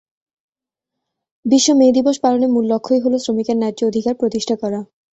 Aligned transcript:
বিশ্ব 1.45 1.67
মে 1.73 1.87
দিবস 1.91 2.17
পালনের 2.23 2.49
মূল 2.49 2.65
লক্ষ্যই 2.67 3.01
হলো 3.01 3.17
শ্রমিকের 3.19 3.57
ন্যায্য 3.57 3.79
অধিকার 3.85 4.13
প্রতিষ্ঠা 4.15 4.55
করা। 4.55 4.79